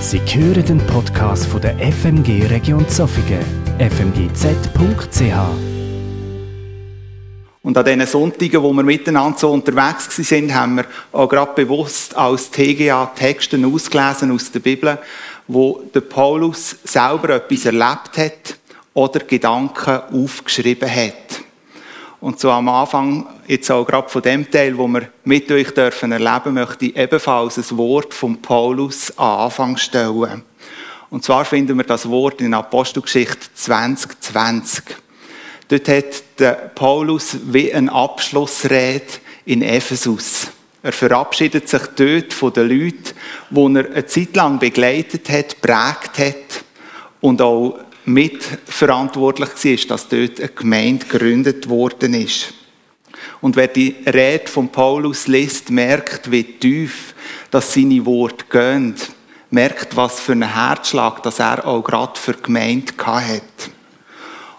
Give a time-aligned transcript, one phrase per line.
[0.00, 3.44] Sie hören den Podcast von der FMG Region Zofingen,
[3.78, 5.20] fmgz.ch.
[7.62, 12.16] Und an diesen Sonntagen, wo wir miteinander so unterwegs sind, haben wir auch gerade bewusst
[12.16, 14.98] als TGA Texte ausgelesen aus der Bibel,
[15.46, 18.58] wo der Paulus selber etwas erlebt hat
[18.94, 21.44] oder Gedanken aufgeschrieben hat.
[22.20, 26.12] Und so am Anfang, jetzt auch gerade von dem Teil, wo wir mit euch dürfen
[26.12, 30.42] erleben, möchte ich ebenfalls ein Wort von Paulus an Anfang stellen.
[31.08, 34.84] Und zwar finden wir das Wort in Apostelgeschichte 2020.
[35.68, 39.06] Dort hat Paulus wie eine Abschlussrede
[39.46, 40.48] in Ephesus.
[40.82, 43.14] Er verabschiedet sich dort von den Leuten,
[43.50, 46.64] die er eine Zeit lang begleitet hat, prägt hat
[47.20, 52.54] und auch mitverantwortlich war, dass dort eine Gemeinde gegründet worden ist.
[53.40, 57.14] Und wer die Rede von Paulus liest, merkt, wie tief
[57.50, 58.94] dass seine Worte gehen.
[59.50, 63.42] Merkt, was für einen Herzschlag dass er auch gerade für die Gemeinde hat.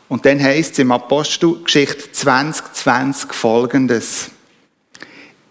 [0.09, 4.31] Und dann heißt es im Apostelgeschichte 2020 folgendes.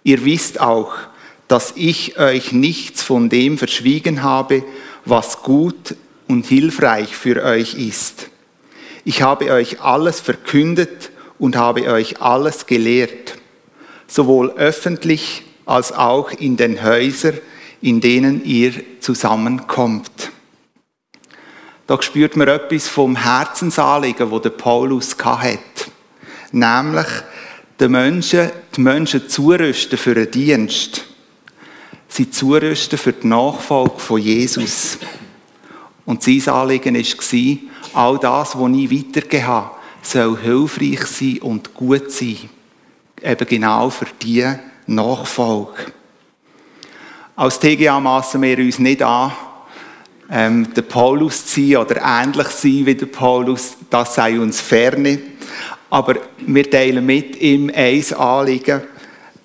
[0.02, 0.92] Ihr wisst auch,
[1.48, 4.62] dass ich euch nichts von dem verschwiegen habe,
[5.06, 5.96] was gut
[6.30, 8.30] und hilfreich für euch ist.
[9.04, 13.36] Ich habe euch alles verkündet und habe euch alles gelehrt,
[14.06, 17.38] sowohl öffentlich als auch in den Häusern,
[17.82, 20.30] in denen ihr zusammenkommt.
[21.86, 25.58] Da spürt man etwas vom Herzensanliegen, wo der Paulus hat,
[26.52, 27.08] nämlich
[27.80, 31.06] den Menschen, die Menschen zurüsten für einen Dienst,
[32.06, 34.98] sie zurüsten für die Nachfolge von Jesus.
[36.10, 39.70] Und sein Anliegen war, all das, was ich weitergegeben
[40.02, 42.50] soll hilfreich sein und gut sein.
[43.22, 44.58] Eben genau für diese
[44.88, 45.92] Nachfolge.
[47.36, 49.30] Als TGA massen wir uns nicht an,
[50.28, 54.60] ähm, der Paulus zu sein oder ähnlich zu sein wie der Paulus, das sei uns
[54.60, 55.16] ferne.
[55.90, 58.82] Aber wir teilen mit ihm ein Anliegen,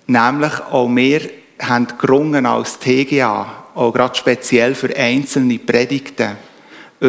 [0.07, 1.29] nämlich auch wir
[1.59, 6.37] haben gerungen als TGA, auch gerade speziell für einzelne Predigten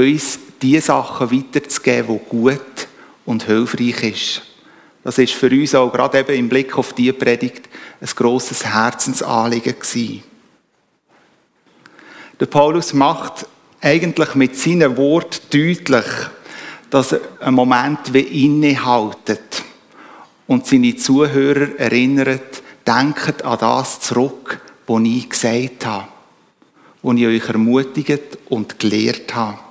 [0.01, 2.89] uns die Sachen weiterzugeben, die gut
[3.25, 4.43] und hilfreich ist.
[5.05, 7.69] Das ist für uns auch gerade eben im Blick auf diese Predigt
[8.01, 10.23] ein grosses Herzensanliegen gewesen.
[12.41, 13.47] Der Paulus macht
[13.81, 16.05] eigentlich mit seinen Worten deutlich,
[16.91, 19.63] dass er einen Moment wie innehaltet
[20.47, 26.09] und seine Zuhörer erinnert, denkt an das zurück, was ich gesagt habe,
[27.03, 29.66] was ich euch ermutigt und gelehrt habe.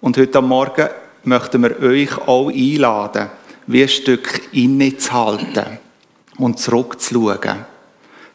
[0.00, 0.88] Und heute Morgen
[1.24, 3.30] möchten wir euch auch einladen,
[3.66, 5.78] wie ein Stück innezuhalten
[6.36, 7.66] und zurückzuschauen.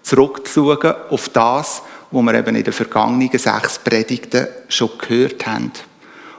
[0.01, 1.81] Zurückzuschauen auf das,
[2.11, 5.71] was wir eben in den vergangenen sechs Predigten schon gehört haben.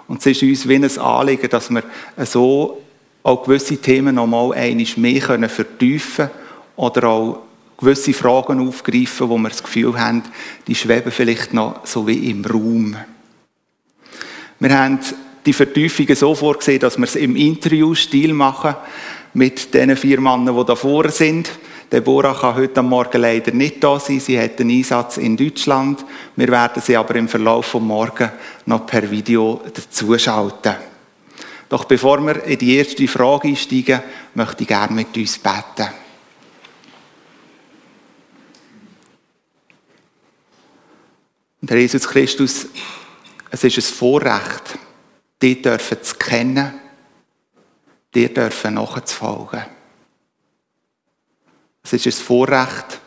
[0.09, 1.83] Und es ist uns wie ein Anliegen, dass wir
[2.19, 2.83] so
[3.23, 6.31] auch gewisse Themen noch mal einmal mehr vertiefen können
[6.77, 7.39] oder auch
[7.79, 10.23] gewisse Fragen aufgreifen, wo wir das Gefühl haben,
[10.67, 12.97] die schweben vielleicht noch so wie im Raum.
[14.59, 15.01] Wir haben
[15.45, 18.77] die Vertiefungen so vorgesehen, dass wir es im Interview-Stil machen
[19.35, 21.51] mit den vier Männern, die da vorne sind.
[21.93, 24.21] Deborah kann heute Morgen leider nicht da sein.
[24.21, 26.05] Sie hat einen Einsatz in Deutschland.
[26.35, 28.31] Wir werden sie aber im Verlauf des Morgen
[28.67, 30.75] noch per Video dazuschalten.
[31.69, 34.01] Doch bevor wir in die erste Frage einsteigen,
[34.35, 35.89] möchte ich gerne mit uns beten.
[41.61, 42.67] Und Jesus Christus,
[43.55, 44.79] es ist ein Vorrecht,
[45.41, 46.81] dich dürfen zu kennen,
[48.13, 49.65] dir dürfen nachzufolgen.
[51.85, 53.01] Es ist ein Vorrecht,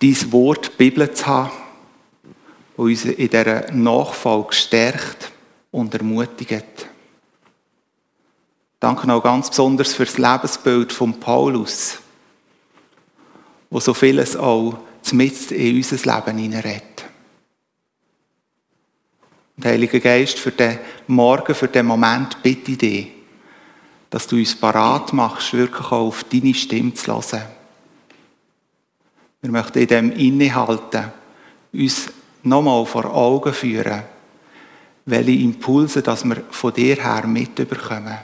[0.00, 1.50] dein Wort, die Bibel zu haben,
[2.74, 5.30] das uns in dieser Nachfolge stärkt
[5.70, 6.88] und ermutigt.
[8.80, 11.98] Danke auch ganz besonders für das Lebensbild von Paulus,
[13.68, 14.78] wo so vieles auch
[15.12, 16.91] mitten in unser Leben hineinredet.
[19.64, 23.08] Heiliger Geist, für den Morgen, für den Moment bitte ich dich,
[24.10, 27.42] dass du uns parat machst, wirklich auch auf deine Stimme zu hören.
[29.40, 31.12] Wir möchten in dem innehalten,
[31.72, 32.08] uns
[32.42, 34.02] nochmal vor Augen führen,
[35.06, 38.18] welche Impulse dass wir von dir her mitbekommen.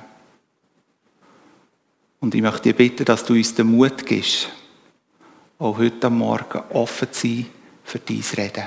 [2.20, 4.48] Und ich möchte dich bitten, dass du uns den Mut gibst,
[5.58, 7.46] auch heute Morgen offen zu sein
[7.84, 8.64] für dein Reden.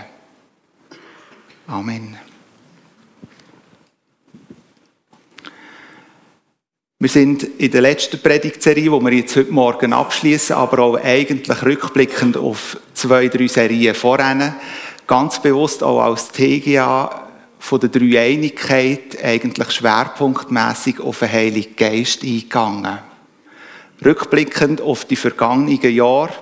[1.67, 2.30] Amen.
[7.01, 11.63] Wir sind in der letzten Predigtserie, die wir jetzt heute Morgen abschließen, aber auch eigentlich
[11.63, 14.53] rückblickend auf zwei, drei Serien voran,
[15.07, 17.27] ganz bewusst auch als TGA
[17.57, 22.99] von der Dreieinigkeit eigentlich schwerpunktmäßig auf den Heiligen Geist eingegangen.
[24.05, 26.33] Rückblickend auf die vergangenen Jahre,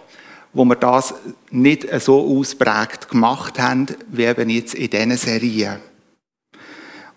[0.51, 1.13] wo wir das
[1.51, 5.77] nicht so ausprägt gemacht haben, wie eben jetzt in diesen Serien.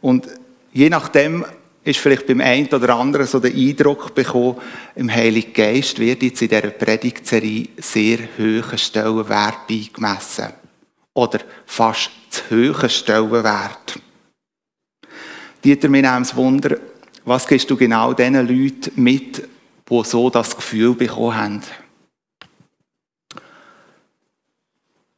[0.00, 0.28] Und
[0.72, 1.44] je nachdem
[1.84, 4.56] ist vielleicht beim einen oder anderen so der Eindruck bekommen,
[4.94, 10.48] im Heiligen Geist wird jetzt in dieser Predigtserie sehr hohen Stellenwert beigemessen.
[11.14, 13.98] Oder fast zu hohen Stellenwert.
[15.64, 16.76] Dieter, mir nimmt Wunder,
[17.24, 19.48] was gibst du genau diesen Leuten mit,
[19.88, 21.62] die so das Gefühl bekommen haben?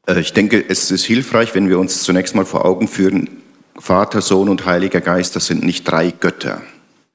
[0.07, 3.43] Äh, ich denke, es ist hilfreich, wenn wir uns zunächst mal vor Augen führen,
[3.79, 6.63] Vater, Sohn und Heiliger Geist, das sind nicht drei Götter.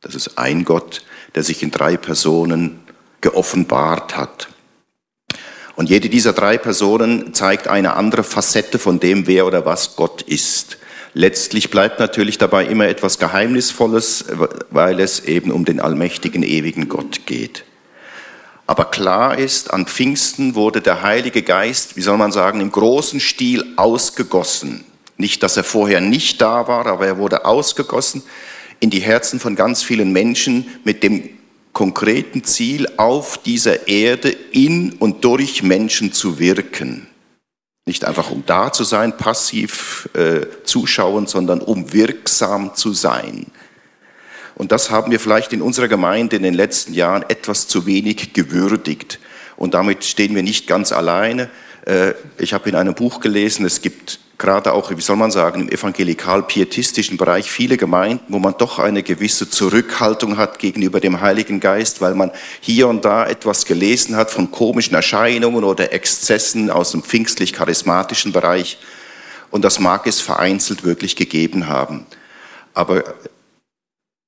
[0.02, 1.04] Das ist ein Gott,
[1.36, 2.80] der sich in drei Personen
[3.22, 4.50] geoffenbart hat.
[5.76, 10.22] Und jede dieser drei Personen zeigt eine andere Facette von dem, wer oder was Gott
[10.22, 10.78] ist.
[11.14, 14.26] Letztlich bleibt natürlich dabei immer etwas Geheimnisvolles,
[14.70, 17.64] weil es eben um den allmächtigen, ewigen Gott geht.
[18.68, 23.20] Aber klar ist, an Pfingsten wurde der Heilige Geist, wie soll man sagen, im großen
[23.20, 24.84] Stil ausgegossen.
[25.19, 28.24] Nicht, dass er vorher nicht da war, aber er wurde ausgegossen
[28.80, 31.30] in die Herzen von ganz vielen Menschen mit dem
[31.74, 37.06] konkreten Ziel, auf dieser Erde in und durch Menschen zu wirken.
[37.86, 43.48] Nicht einfach um da zu sein, passiv äh, zuschauen, sondern um wirksam zu sein.
[44.56, 48.31] Und das haben wir vielleicht in unserer Gemeinde in den letzten Jahren etwas zu wenig
[48.31, 49.19] gewürdigt.
[49.57, 51.50] Und damit stehen wir nicht ganz alleine.
[51.86, 55.62] Äh, ich habe in einem Buch gelesen, es gibt gerade auch, wie soll man sagen,
[55.62, 61.60] im evangelikal-pietistischen Bereich viele Gemeinden, wo man doch eine gewisse Zurückhaltung hat gegenüber dem Heiligen
[61.60, 62.32] Geist, weil man
[62.62, 68.80] hier und da etwas gelesen hat von komischen Erscheinungen oder Exzessen aus dem pfingstlich-charismatischen Bereich.
[69.52, 72.06] Und das mag es vereinzelt wirklich gegeben haben.
[72.74, 73.04] Aber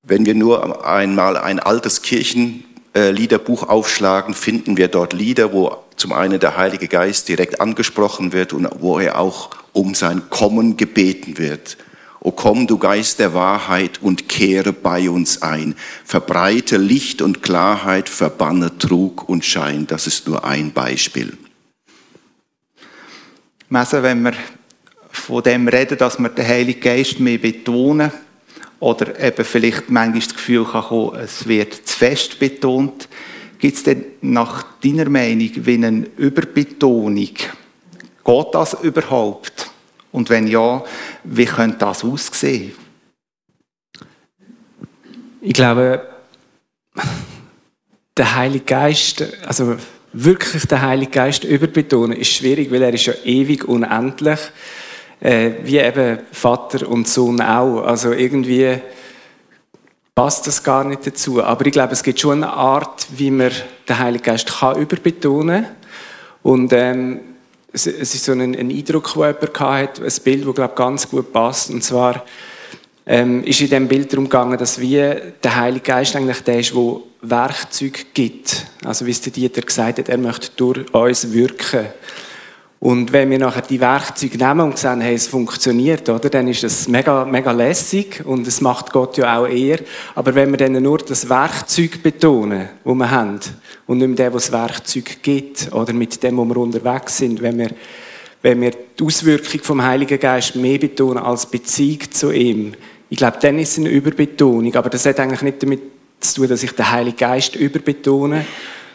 [0.03, 6.39] wenn wir nur einmal ein altes Kirchenliederbuch aufschlagen, finden wir dort Lieder, wo zum einen
[6.39, 11.77] der Heilige Geist direkt angesprochen wird und wo er auch um sein Kommen gebeten wird.
[12.19, 15.75] O komm, du Geist der Wahrheit, und kehre bei uns ein.
[16.05, 19.87] Verbreite Licht und Klarheit, verbanne Trug und Schein.
[19.87, 21.35] Das ist nur ein Beispiel.
[23.69, 24.33] Messer, wenn wir
[25.09, 28.11] von dem reden, dass wir den Heiligen Geist mehr betonen,
[28.79, 33.07] oder eben vielleicht manchmal das Gefühl kann kommen, es wird zu fest betont,
[33.59, 37.29] gibt es denn nach deiner Meinung wie eine Überbetonung?
[38.31, 39.69] Geht das überhaupt?
[40.13, 40.81] Und wenn ja,
[41.25, 42.71] wie könnte das aussehen?
[45.41, 46.07] Ich glaube,
[48.15, 49.75] der Heilige Geist, also
[50.13, 54.39] wirklich der Heilige Geist überbetonen, ist schwierig, weil er ist ja ewig unendlich,
[55.19, 57.81] äh, wie eben Vater und Sohn auch.
[57.81, 58.77] Also irgendwie
[60.15, 61.43] passt das gar nicht dazu.
[61.43, 63.51] Aber ich glaube, es gibt schon eine Art, wie man
[63.89, 65.75] den Heiligen Geist kann überbetonen kann.
[66.43, 67.30] Und ähm,
[67.73, 71.09] es, es ist so ein, ein Eindruck, den jemand hatte, ein Bild, das glaube ganz
[71.09, 71.69] gut passt.
[71.69, 72.25] Und zwar
[73.05, 76.73] ähm, ist in dem Bild darum gegangen, dass wir der Heilige Geist eigentlich der ist,
[76.73, 78.65] der Werkzeug gibt.
[78.83, 81.87] Also wie es der Dieter gesagt hat, er möchte durch uns wirken.
[82.79, 86.63] Und wenn wir nachher die Werkzeuge nehmen und sehen, hey, es funktioniert, oder, dann ist
[86.63, 89.77] das mega, mega lässig und es macht Gott ja auch eher.
[90.15, 93.39] Aber wenn wir dann nur das Werkzeug betonen, das wir haben,
[93.91, 97.41] und nicht mehr dem, was das Werkzeug gibt, oder mit dem, wo wir unterwegs sind,
[97.41, 97.71] wenn wir,
[98.41, 102.71] wenn wir die Auswirkung vom Heiligen Geist mehr betonen als Beziehung zu ihm,
[103.09, 104.73] ich glaube, dann ist es eine Überbetonung.
[104.75, 105.81] Aber das hat eigentlich nicht damit
[106.21, 108.45] zu tun, dass ich den Heiligen Geist überbetone,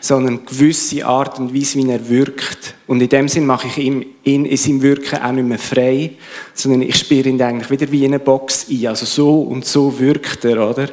[0.00, 2.74] sondern eine gewisse Art und Weise, wie er wirkt.
[2.86, 6.12] Und in dem Sinn mache ich ihn in seinem Wirken auch nicht mehr frei,
[6.54, 8.86] sondern ich spiele ihn eigentlich wieder wie in eine Box ein.
[8.86, 10.88] Also so und so wirkt er, oder?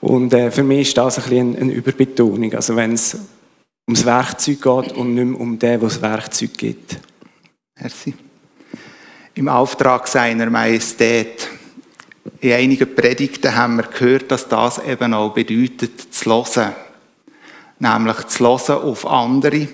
[0.00, 2.52] Und äh, für mich ist das ein bisschen eine Überbetonung.
[2.54, 3.16] Also wenn es
[3.88, 6.98] ums Werkzeug geht und nicht mehr um den, der das Werkzeug gibt.
[7.80, 8.14] Merci.
[9.34, 11.48] Im Auftrag seiner Majestät.
[12.40, 16.74] In einigen Predigten haben wir gehört, dass das eben auch bedeutet, zu hören
[17.78, 19.68] nämlich zu hören auf andere,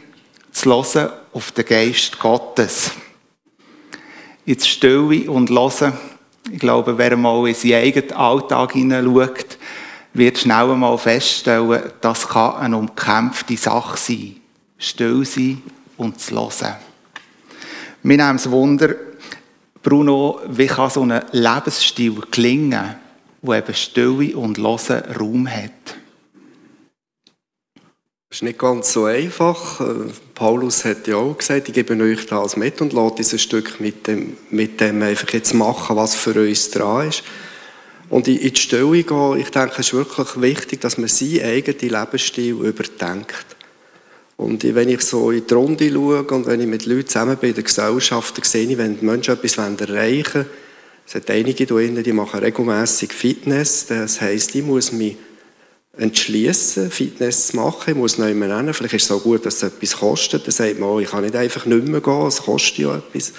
[0.50, 2.93] zu hören auf den Geist Gottes.
[4.45, 5.93] Jetzt Stille und hören,
[6.50, 9.59] ich glaube, wer mal in seinen eigenen Alltag hineinschaut,
[10.14, 14.37] wird schnell einmal feststellen, das kann eine umkämpfte Sache sein.
[14.78, 15.62] Still sein
[15.97, 16.76] und zu hören.
[18.02, 18.95] Mir nimmt es Wunder,
[19.83, 22.97] Bruno, wie kann so ein Lebensstil gelingen,
[23.40, 25.97] wo eben Stille und Hören Raum hat?
[28.28, 29.81] Das ist nicht ganz so einfach.
[30.35, 34.07] Paulus hat ja auch gesagt, ich gebe euch das mit und lasst dieses Stück mit
[34.07, 37.25] dem, mit dem einfach jetzt machen, was für uns dran ist.
[38.12, 41.88] Und in die Stellung gehen, ich denke, es ist wirklich wichtig, dass man seinen eigenen
[41.88, 43.47] Lebensstil überdenkt.
[44.37, 47.49] Und wenn ich so in die Runde schaue und wenn ich mit Leuten zusammen bin
[47.49, 50.47] in der Gesellschaft, dann sehe ich, wenn die Menschen etwas erreichen wollen,
[51.07, 53.87] es hat einige hier die machen regelmäßig Fitness.
[53.87, 55.16] Das heisst, ich muss mich
[55.97, 57.92] entschließen, Fitness zu machen.
[57.92, 58.75] Ich muss noch immer nennen.
[58.75, 60.45] Vielleicht ist es auch gut, dass es etwas kostet.
[60.45, 63.33] Dann sagt man, oh, ich kann nicht einfach nicht mehr gehen, es kostet ja etwas.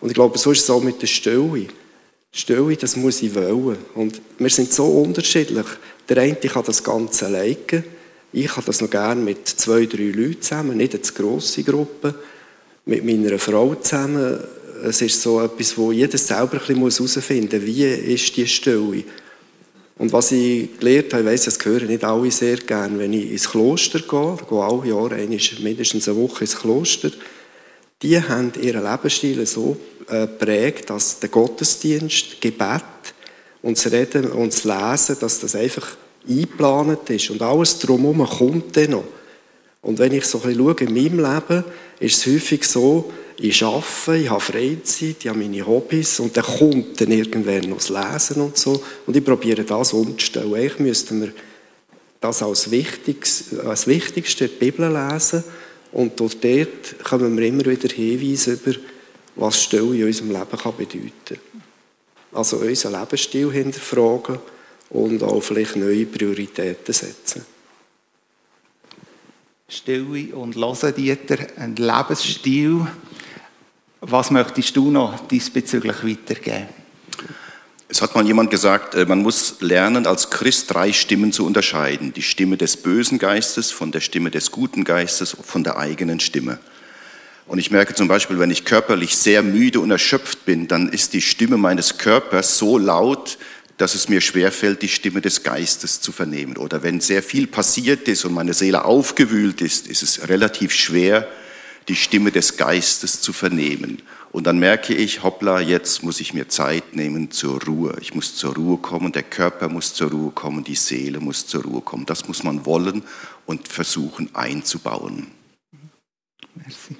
[0.00, 1.68] Und ich glaube, so ist es auch mit der Stille.
[2.32, 3.78] Stille, das muss ich wollen.
[3.94, 5.66] Und wir sind so unterschiedlich.
[6.08, 7.84] Der eine kann das Ganze leiten.
[8.32, 12.14] Ich habe das noch gerne mit zwei, drei Leuten zusammen, nicht eine grosse Gruppe.
[12.84, 14.38] Mit meiner Frau zusammen.
[14.84, 19.04] Es ist so etwas, wo jeder selber herausfinden muss, wie ist die Stille.
[19.98, 23.32] Und was ich gelernt habe, ich weiss, das hören nicht alle sehr gerne, wenn ich
[23.32, 25.16] ins Kloster gehe, ich gehe alle Jahre
[25.62, 27.10] mindestens eine Woche ins Kloster,
[28.00, 29.76] die haben ihren Lebensstil so
[30.10, 32.82] äh, geprägt, dass der Gottesdienst, Gebet
[33.62, 35.96] und das Reden und Lesen, dass das einfach
[36.28, 37.30] eingeplant ist.
[37.30, 39.04] Und alles drumherum kommt dann noch.
[39.82, 41.64] Und wenn ich so ein bisschen schaue in meinem Leben,
[42.00, 46.44] ist es häufig so, ich arbeite, ich habe Freizeit, ich habe meine Hobbys und dann
[46.44, 48.82] kommt dann irgendwann noch das Lesen und so.
[49.06, 50.54] Und ich probiere das umzustellen.
[50.54, 51.32] Eigentlich müssten wir
[52.20, 55.42] das als, Wichtigste, als Wichtigste die Bibel lesen
[55.92, 58.78] und dort kommen wir immer wieder Hinweise über,
[59.40, 61.38] was Stille in unserem Leben kann bedeuten kann.
[62.32, 64.38] Also unseren Lebensstil hinterfragen
[64.90, 67.44] und auch vielleicht neue Prioritäten setzen.
[69.68, 72.86] Stille und Hören, Dieter, ein Lebensstil,
[74.00, 76.68] was möchtest du noch diesbezüglich weitergeben?
[77.88, 82.12] Es hat mal jemand gesagt, äh, man muss lernen, als Christ drei Stimmen zu unterscheiden.
[82.12, 86.60] Die Stimme des bösen Geistes von der Stimme des guten Geistes, von der eigenen Stimme.
[87.50, 91.14] Und ich merke zum Beispiel, wenn ich körperlich sehr müde und erschöpft bin, dann ist
[91.14, 93.38] die Stimme meines Körpers so laut,
[93.76, 96.56] dass es mir schwerfällt, die Stimme des Geistes zu vernehmen.
[96.58, 101.26] Oder wenn sehr viel passiert ist und meine Seele aufgewühlt ist, ist es relativ schwer,
[101.88, 104.00] die Stimme des Geistes zu vernehmen.
[104.30, 107.96] Und dann merke ich, hoppla, jetzt muss ich mir Zeit nehmen zur Ruhe.
[108.00, 111.64] Ich muss zur Ruhe kommen, der Körper muss zur Ruhe kommen, die Seele muss zur
[111.64, 112.06] Ruhe kommen.
[112.06, 113.02] Das muss man wollen
[113.44, 115.26] und versuchen einzubauen.
[116.54, 116.94] Merci.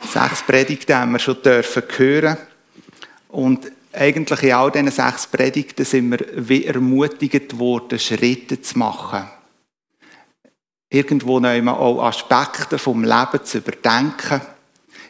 [0.00, 2.36] Sechs Predigten haben wir schon dürfen hören.
[3.28, 9.28] Und eigentlich in all diesen sechs Predigten sind wir wie ermutigt worden, Schritte zu machen
[10.90, 14.40] irgendwo noch auch Aspekte vom Leben zu überdenken,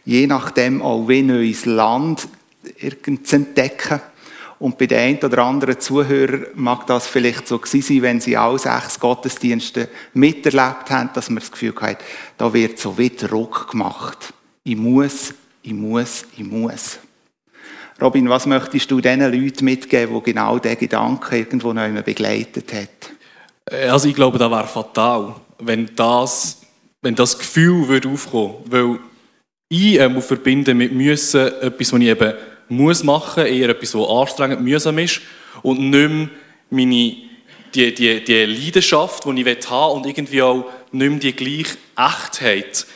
[0.04, 2.28] je nachdem auch wie neues Land
[3.23, 4.00] zu entdecken.
[4.59, 8.37] Und bei den einen oder anderen Zuhörern mag das vielleicht so gewesen sein, wenn sie
[8.37, 11.99] alle sechs Gottesdienste miterlebt haben, dass man das Gefühl hat,
[12.38, 14.35] da wird so wie Druck gemacht.
[14.69, 16.99] Ich muss, ich muss, ich muss.
[18.01, 22.73] Robin, was möchtest du diesen Leuten mitgeben, die genau diesen Gedanken irgendwo noch immer begleitet
[22.73, 23.11] hat?
[23.89, 26.61] Also ich glaube, das wäre fatal wenn das,
[27.03, 28.55] wenn das Gefühl würde aufkommen.
[28.67, 28.99] Weil
[29.69, 32.35] ich ähm, verbinden mit müssen etwas, was ich eben
[32.69, 35.21] muss machen, eher etwas, was anstrengend, mühsam ist
[35.63, 36.29] und nicht mehr
[36.71, 37.17] meine,
[37.75, 42.87] die, die, die Leidenschaft, die ich haben und irgendwie auch nicht mehr die gleiche Echtheit,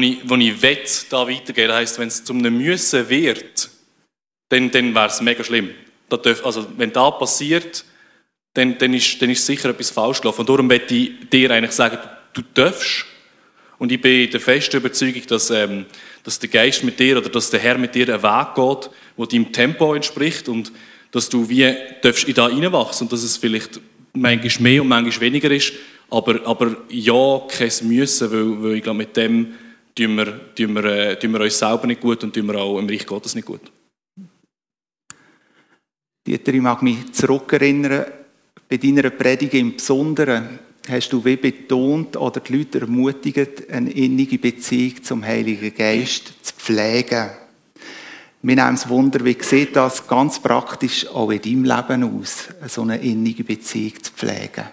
[0.00, 0.78] die ich, die ich will,
[1.10, 1.68] da weitergeben.
[1.68, 3.70] Das heisst, wenn es zu einem Müssen wird,
[4.48, 5.70] dann, dann wäre es mega schlimm.
[6.10, 7.84] also, wenn das passiert,
[8.54, 10.40] dann, dann, ist, dann ist sicher etwas falsch gelaufen.
[10.40, 11.98] Und darum möchte ich dir eigentlich sagen,
[12.32, 13.06] du darfst.
[13.78, 15.86] Und ich bin der festen Überzeugung, dass, ähm,
[16.22, 19.26] dass der Geist mit dir oder dass der Herr mit dir einen Weg geht, der
[19.26, 20.70] deinem Tempo entspricht und
[21.10, 23.80] dass du wie darfst in da reinwachsen und dass es vielleicht
[24.12, 25.72] manchmal mehr und manchmal weniger ist,
[26.10, 29.54] aber, aber ja, kein Müssen, weil, weil ich glaube, mit dem
[29.94, 32.78] tun wir, tun, wir, äh, tun wir uns selber nicht gut und tun wir auch
[32.78, 33.70] im Reich Gottes nicht gut.
[36.26, 38.04] Dieter, ich mag mich zurückerinnern,
[38.68, 40.58] bei deiner Predigt im Besonderen
[40.88, 46.54] hast du wie betont oder die Leute ermutigt, eine innige Beziehung zum Heiligen Geist zu
[46.54, 47.30] pflegen.
[48.42, 52.82] Mir nimmt es Wunder, wie sieht das ganz praktisch auch in deinem Leben aus, so
[52.82, 54.64] eine innige Beziehung zu pflegen?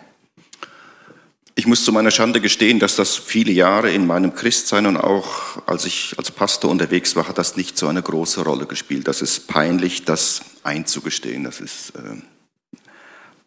[1.59, 5.61] Ich muss zu meiner Schande gestehen, dass das viele Jahre in meinem Christsein und auch
[5.67, 9.09] als ich als Pastor unterwegs war, hat das nicht so eine große Rolle gespielt.
[9.09, 11.43] Das ist peinlich, das einzugestehen.
[11.43, 12.79] Das ist äh,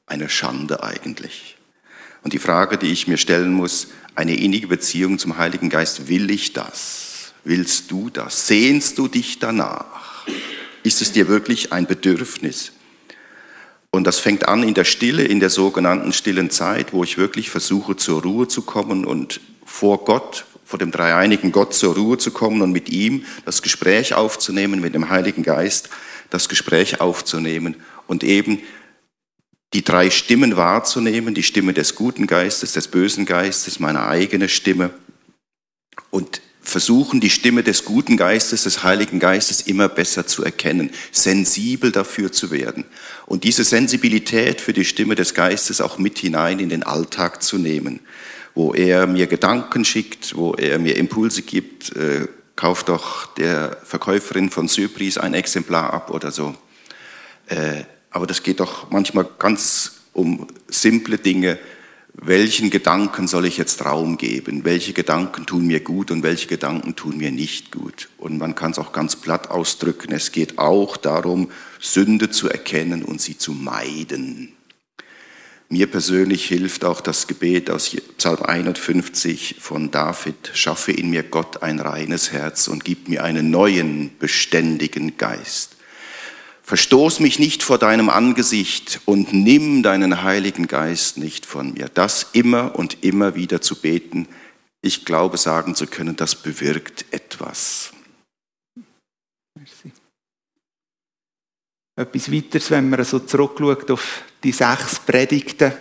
[0.04, 1.56] eine Schande eigentlich.
[2.22, 6.30] Und die Frage, die ich mir stellen muss, eine innige Beziehung zum Heiligen Geist, will
[6.30, 7.32] ich das?
[7.44, 8.46] Willst du das?
[8.46, 10.26] Sehnst du dich danach?
[10.82, 12.72] Ist es dir wirklich ein Bedürfnis?
[13.94, 17.50] Und das fängt an in der Stille, in der sogenannten stillen Zeit, wo ich wirklich
[17.50, 22.30] versuche, zur Ruhe zu kommen und vor Gott, vor dem dreieinigen Gott zur Ruhe zu
[22.30, 25.90] kommen und mit ihm das Gespräch aufzunehmen, mit dem Heiligen Geist
[26.30, 28.60] das Gespräch aufzunehmen und eben
[29.74, 34.90] die drei Stimmen wahrzunehmen, die Stimme des guten Geistes, des bösen Geistes, meine eigene Stimme
[36.10, 36.40] und
[36.72, 42.32] versuchen, die Stimme des guten Geistes, des Heiligen Geistes immer besser zu erkennen, sensibel dafür
[42.32, 42.84] zu werden
[43.26, 47.58] und diese Sensibilität für die Stimme des Geistes auch mit hinein in den Alltag zu
[47.58, 48.00] nehmen
[48.54, 52.26] wo er mir Gedanken schickt, wo er mir Impulse gibt, äh,
[52.56, 56.54] kauft doch der Verkäuferin von Cypris ein Exemplar ab oder so.
[57.46, 61.58] Äh, aber das geht doch manchmal ganz um simple Dinge.
[62.14, 64.64] Welchen Gedanken soll ich jetzt Raum geben?
[64.64, 68.10] Welche Gedanken tun mir gut und welche Gedanken tun mir nicht gut?
[68.18, 70.12] Und man kann es auch ganz platt ausdrücken.
[70.12, 71.50] Es geht auch darum,
[71.80, 74.52] Sünde zu erkennen und sie zu meiden.
[75.70, 81.62] Mir persönlich hilft auch das Gebet aus Psalm 51 von David, schaffe in mir Gott
[81.62, 85.71] ein reines Herz und gib mir einen neuen, beständigen Geist.
[86.62, 91.88] Verstoß mich nicht vor deinem Angesicht und nimm deinen Heiligen Geist nicht von mir.
[91.92, 94.28] Das immer und immer wieder zu beten,
[94.80, 97.92] ich glaube sagen zu können, das bewirkt etwas.
[99.56, 99.92] Merci.
[101.96, 105.72] Etwas weiteres, wenn man so zurückschaut auf die sechs Predigten,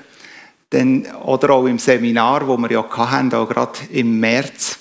[0.69, 4.79] dann, oder auch im Seminar, wo wir ja hatten, auch gerade im März,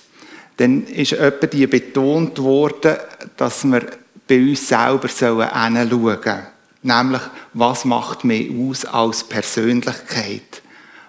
[0.57, 2.97] dann ist etwa die betont worden,
[3.37, 4.00] dass wir
[4.31, 6.47] bei uns selber hinschauen sollen.
[6.83, 7.23] Nämlich,
[7.53, 10.63] was macht mich aus als Persönlichkeit?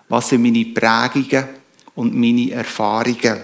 [0.10, 1.48] Was sind meine Prägungen
[1.96, 3.42] und meine Erfahrungen?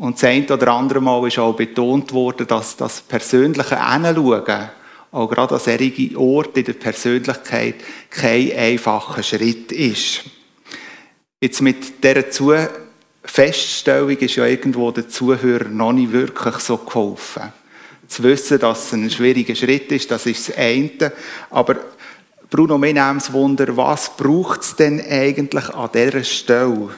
[0.00, 4.70] Und das eine oder andere Mal ist auch betont worden, dass das persönliche Hinschauen
[5.10, 7.76] auch gerade an solchen Orten in der Persönlichkeit
[8.10, 10.24] kein einfacher Schritt ist.
[11.40, 12.70] Jetzt mit dieser
[13.24, 17.52] Feststellung ist ja irgendwo der Zuhörer noch nicht wirklich so geholfen.
[18.08, 21.12] Zu wissen, dass es ein schwieriger Schritt ist, das ist das eine.
[21.50, 21.76] Aber
[22.50, 26.90] Bruno, mir nimmt Wunder, was braucht es denn eigentlich an dieser Stelle,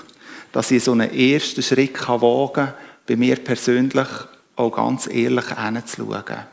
[0.52, 2.74] dass ich so einen ersten Schritt wagen kann,
[3.06, 4.08] bei mir persönlich
[4.54, 6.46] auch ganz ehrlich hinzuschauen?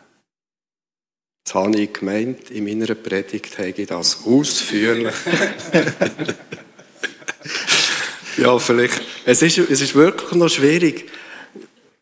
[1.44, 5.14] Das habe ich gemeint, in meiner Predigt habe ich das ausführlich.
[8.38, 9.02] ja, vielleicht.
[9.24, 11.10] Es ist, es ist wirklich noch schwierig.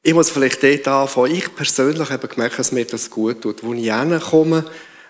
[0.07, 1.33] Ich muss vielleicht dort anfangen.
[1.33, 3.63] Ich persönlich habe gemerkt, dass mir das gut tut.
[3.63, 4.63] Wo ich hinkomme,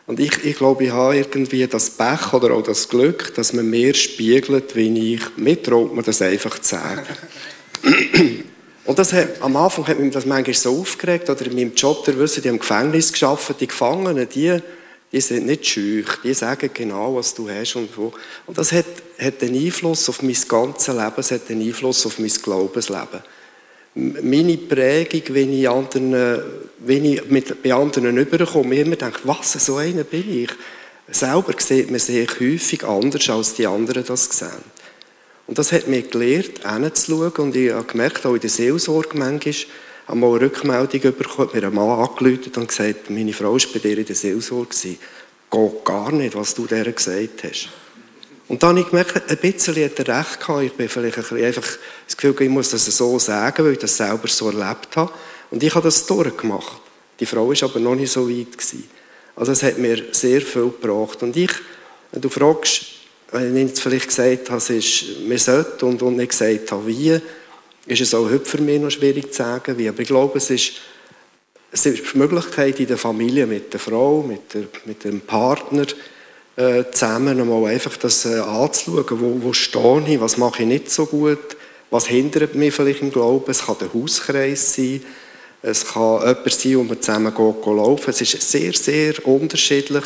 [0.07, 3.69] und ich, ich glaube, ich habe irgendwie das Pech oder auch das Glück, dass man
[3.69, 5.21] mir spiegelt, wie ich.
[5.35, 7.03] Mir traut man das einfach zu sagen.
[8.85, 12.05] Und das hat, am Anfang hat mich das manchmal so aufgeregt, oder in meinem Job,
[12.05, 14.59] der wissen, die im Gefängnis geschafft, die Gefangenen, die,
[15.11, 18.13] die sind nicht schüch, die sagen genau, was du hast und wo.
[18.45, 18.85] Und das hat,
[19.19, 23.23] hat einen Einfluss auf mein ganzes Leben, es hat einen Einfluss auf mein Glaubensleben.
[23.95, 26.41] Meine Prägung, wenn ich, anderen,
[26.79, 30.49] wenn ich mit, bei anderen überkomme, immer denke, was, so einer bin ich.
[31.07, 34.49] Selber sieht man sich häufig anders, als die anderen das sehen.
[35.47, 37.31] Und das hat mir gelehrt, hinzuschauen.
[37.37, 39.55] Und ich habe gemerkt, auch in der Seelsorge manchmal,
[40.07, 43.79] habe mal eine Rückmeldung bekommen, mir ein Mann angerufen und gesagt, meine Frau war bei
[43.79, 44.75] dir in der Seelsorge.
[45.51, 47.69] Geht gar nicht, was du der gesagt hast.
[48.47, 50.63] Und dann habe ich gemerkt, ein bisschen hat er recht gehabt.
[50.63, 51.67] Ich bin vielleicht ein bisschen einfach
[52.05, 55.11] das Gefühl, ich muss das so sagen, weil ich das selber so erlebt habe.
[55.49, 56.81] Und ich habe das durchgemacht.
[57.19, 58.51] Die Frau war aber noch nicht so weit.
[58.51, 58.87] Gewesen.
[59.35, 61.23] Also es hat mir sehr viel gebracht.
[61.23, 61.51] Und ich,
[62.11, 62.85] wenn du fragst,
[63.31, 66.87] wenn ich jetzt vielleicht gesagt habe, es ist, wir sollten und, und nicht gesagt habe,
[66.87, 67.19] wie,
[67.87, 69.89] ist es auch heute für mich noch schwierig zu sagen, wie.
[69.89, 70.73] Aber ich glaube, es ist,
[71.71, 75.85] es ist die Möglichkeit in der Familie, mit der Frau, mit, der, mit dem Partner,
[76.55, 80.91] äh, zusammen einmal einfach das äh, anzuschauen, wo, wo stehe ich, was mache ich nicht
[80.91, 81.57] so gut,
[81.91, 83.49] was hindert mich vielleicht im Glauben.
[83.51, 85.03] Es kann der Hauskreis sein,
[85.61, 88.09] es kann jemand sein, wo wir zusammen gehen, gehen laufen.
[88.09, 90.05] Es ist sehr, sehr unterschiedlich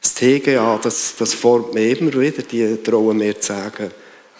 [0.00, 3.90] das TGA, das, das formt mich immer wieder, die trauen mir zu sagen,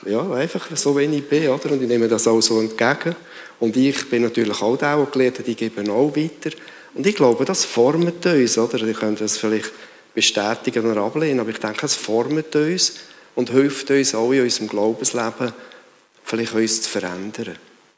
[0.06, 1.72] ja, einfach so, wie ich bin, oder?
[1.72, 3.16] Und ich nehme das auch so entgegen.
[3.58, 6.56] Und ich bin natürlich auch der, der gelernt hat, ich gebe auch weiter.
[6.94, 8.82] Und ich glaube, das formt uns, oder?
[8.82, 9.72] Ich könnte das vielleicht
[10.16, 12.94] bestätigen oder ablehnen, aber ich denke, es formt uns
[13.34, 15.52] und hilft uns auch in unserem Glaubensleben,
[16.24, 17.56] vielleicht uns zu verändern.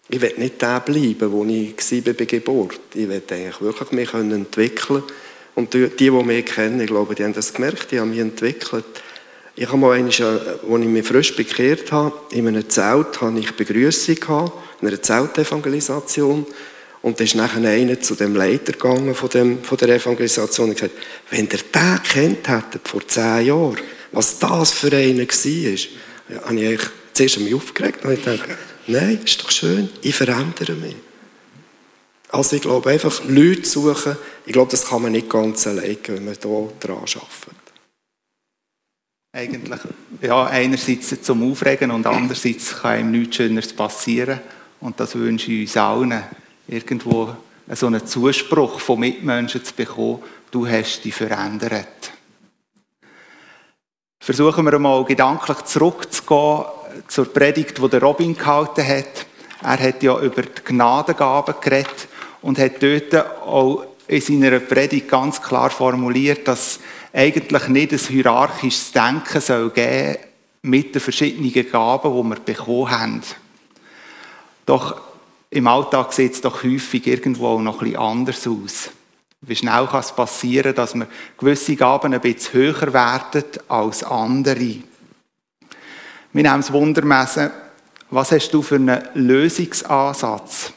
[0.09, 2.81] Ich will nicht der bleiben, wo ich war bei Geburt.
[2.95, 5.05] Ich will eigentlich wirklich mich entwickeln
[5.55, 8.85] und die, die, mich kennen, ich glaube, die haben das gemerkt, die haben mich entwickelt.
[9.55, 13.53] Ich habe mal einmal, als ich mich frisch bekehrt habe, in einem Zelt hatte ich
[13.53, 16.47] Begrüßung gehabt, in einer Zeltevangelisation.
[17.09, 20.75] Und da ist nachher einer zu dem Leiter gegangen von, dem, von der Evangelisation und
[20.75, 20.95] gesagt,
[21.31, 23.79] wenn ihr den kennt hättet vor zehn Jahren,
[24.13, 25.79] was das für einer war,
[26.29, 26.81] ja, habe ich
[27.15, 30.97] zuerst mich aufgeregt und ich dachte, nein, ist doch schön, ich verändere mich.
[32.29, 36.27] Also ich glaube, einfach Leute suchen, ich glaube, das kann man nicht ganz alleine, wenn
[36.27, 37.57] man hier dran arbeitet.
[39.33, 39.81] Eigentlich,
[40.21, 44.41] ja, einerseits zum Aufregen und andererseits kann ihm nichts Schöneres passieren.
[44.81, 46.23] Und das wünsche ich uns allen,
[46.69, 47.35] irgendwo
[47.71, 52.13] so einen Zuspruch von Mitmenschen zu bekommen, du hast dich verändert.
[54.21, 56.65] Versuchen wir einmal gedanklich zurückzugehen
[57.07, 59.27] zur Predigt, die Robin gehalten hat.
[59.63, 62.09] Er hat ja über die Gnadengaben geredet
[62.43, 66.81] und hat dort auch in seiner Predigt ganz klar formuliert, dass
[67.13, 70.19] eigentlich nicht ein hierarchisches Denken soll geben
[70.63, 73.23] mit den verschiedenen Gaben, die wir bekommen haben.
[74.67, 75.08] Doch
[75.51, 78.91] im Alltag sieht es doch häufig irgendwo noch ein bisschen anders aus.
[79.41, 81.07] Wie schnell kann es passieren, dass wir
[81.39, 84.59] gewisse Gaben ein bisschen höher werden als andere?
[86.33, 87.51] Wir nehmen das Wundermessen.
[88.11, 90.73] Was hast du für einen Lösungsansatz,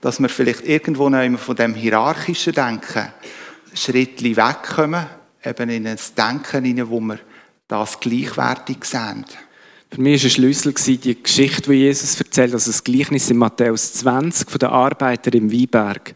[0.00, 3.12] dass wir vielleicht irgendwo noch von dem hierarchischen Denken
[3.74, 5.06] Schrittli wegkommen,
[5.44, 7.18] eben in ein Denken hinein, wo wir
[7.66, 9.24] das gleichwertig sehen?
[9.94, 13.92] Für mich war ein Schlüssel die Geschichte, die Jesus erzählt, also das Gleichnis in Matthäus
[13.92, 16.14] 20 von den Arbeitern im Weinberg.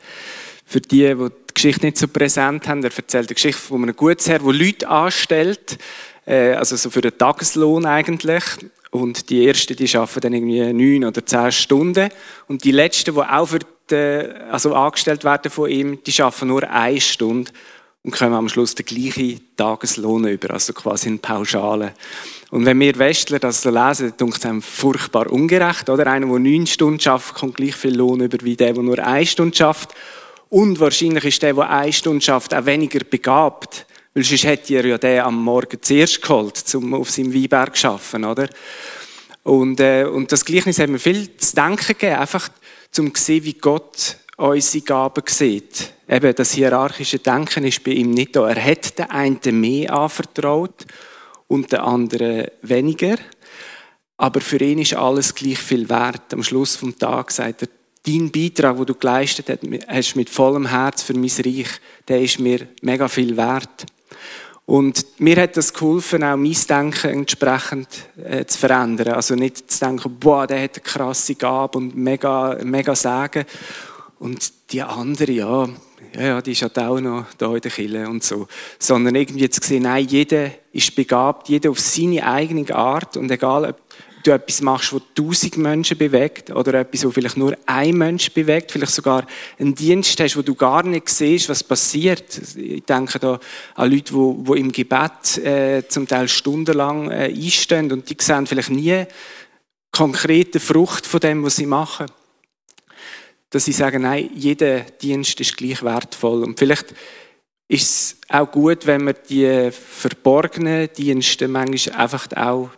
[0.64, 3.94] Für die, die die Geschichte nicht so präsent haben, er erzählt eine Geschichte von einem
[3.94, 5.76] Gutsherr, der Leute anstellt,
[6.24, 8.44] äh, also so für den Tageslohn eigentlich.
[8.92, 12.08] Und die Ersten, die arbeiten dann irgendwie neun oder zehn Stunden.
[12.48, 13.58] Und die Letzten, die auch für
[13.90, 17.52] die, also angestellt werden von ihm, die arbeiten nur eine Stunde
[18.04, 21.92] und kommen am Schluss den gleichen Tageslohn über, also quasi in Pauschale.
[22.50, 26.06] Und wenn wir Westler das so lesen, dann denkt es furchtbar ungerecht, oder?
[26.06, 29.26] Einer, der neun Stunden schafft, kommt gleich viel Lohn über wie der, der nur eine
[29.26, 29.94] Stunde schafft.
[30.48, 33.86] Und wahrscheinlich ist der, der eine Stunde schafft, auch weniger begabt.
[34.14, 37.88] Weil sonst hätte er ja den am Morgen zuerst geholt, um auf seinem Weinberg zu
[37.88, 38.48] arbeiten, oder?
[39.42, 42.48] Und, äh, und das Gleichnis hat mir viel zu denken gegeben, einfach
[42.90, 45.92] zum zu sehen, wie Gott unsere Gaben sieht.
[46.08, 48.48] Eben, das hierarchische Denken ist bei ihm nicht da.
[48.48, 50.86] Er hat den einen mehr anvertraut
[51.48, 53.16] und den anderen weniger.
[54.16, 56.32] Aber für ihn ist alles gleich viel wert.
[56.32, 57.68] Am Schluss vom Tag sagt er,
[58.06, 61.68] dein Beitrag, den du geleistet hast mit vollem Herz für mein Reich,
[62.08, 63.86] der ist mir mega viel wert.
[64.64, 69.14] Und mir hat das geholfen, auch mein Denken entsprechend äh, zu verändern.
[69.14, 73.44] Also nicht zu denken, boah, der hat eine krasse Gabe und mega, mega Sagen.
[74.18, 75.68] Und die andere, ja,
[76.14, 78.46] ja, ja, die ist halt auch noch da in der Kille und so.
[78.78, 83.64] Sondern irgendwie zu sehen, nein, jeder ist begabt, jeder auf seine eigene Art und egal,
[83.64, 83.80] ob
[84.26, 88.72] du etwas machst, was tausend Menschen bewegt oder etwas, was vielleicht nur ein Mensch bewegt,
[88.72, 89.26] vielleicht sogar
[89.58, 92.40] einen Dienst hast, wo du gar nicht siehst, was passiert.
[92.56, 93.38] Ich denke da
[93.74, 98.46] an Leute, die, die im Gebet äh, zum Teil stundenlang äh, einstehen und die sehen
[98.46, 99.04] vielleicht nie
[99.92, 102.06] konkrete Frucht von dem, was sie machen
[103.50, 106.42] dass sie sagen, nein, jeder Dienst ist gleich wertvoll.
[106.42, 106.94] Und vielleicht
[107.68, 112.70] ist es auch gut, wenn wir die verborgenen Dienste manchmal einfach auch,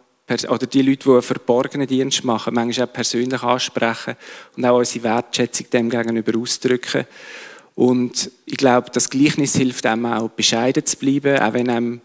[0.49, 4.17] oder die Leute, die einen verborgenen Dienst machen, manchmal auch persönlich ansprechen
[4.57, 7.07] und auch unsere Wertschätzung dem gegenüber ausdrücken.
[7.75, 12.01] Und ich glaube, das Gleichnis hilft einem auch, bescheiden zu bleiben, auch wenn einem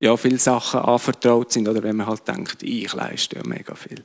[0.00, 4.04] ja, viele Sachen anvertraut sind oder wenn man halt denkt, ich leiste ja mega viel.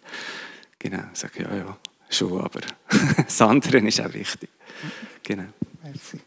[0.79, 1.77] Genau, ich sage ja, ja,
[2.13, 2.61] schon, aber
[3.25, 4.49] das andere ist auch wichtig.
[5.23, 5.45] Genau.
[5.83, 6.19] Merci.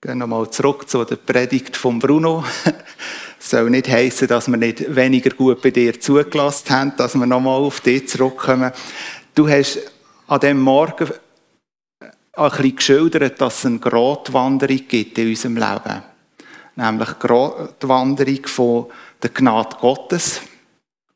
[0.00, 2.44] Gehen nochmal zurück zu der Predigt von Bruno.
[3.38, 7.26] Es soll nicht heißen, dass wir nicht weniger gut bei dir zugelassen haben, dass wir
[7.26, 8.72] nochmal auf dich zurückkommen.
[9.34, 9.80] Du hast
[10.26, 11.10] an dem Morgen
[12.36, 16.02] ein bisschen geschildert, dass es eine Gratwanderung gibt in unserem Leben.
[16.76, 18.86] Nämlich die Gratwanderung von
[19.22, 20.42] der Gnade Gottes,